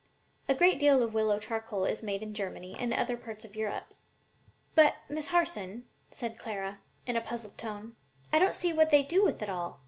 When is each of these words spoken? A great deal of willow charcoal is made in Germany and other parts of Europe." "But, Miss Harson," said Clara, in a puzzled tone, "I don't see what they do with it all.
A 0.49 0.55
great 0.55 0.79
deal 0.79 1.03
of 1.03 1.13
willow 1.13 1.37
charcoal 1.37 1.85
is 1.85 2.01
made 2.01 2.23
in 2.23 2.33
Germany 2.33 2.75
and 2.75 2.91
other 2.91 3.15
parts 3.15 3.45
of 3.45 3.55
Europe." 3.55 3.93
"But, 4.73 4.95
Miss 5.07 5.27
Harson," 5.27 5.85
said 6.09 6.39
Clara, 6.39 6.79
in 7.05 7.15
a 7.17 7.21
puzzled 7.21 7.55
tone, 7.55 7.95
"I 8.33 8.39
don't 8.39 8.55
see 8.55 8.73
what 8.73 8.89
they 8.89 9.03
do 9.03 9.23
with 9.23 9.43
it 9.43 9.49
all. 9.51 9.79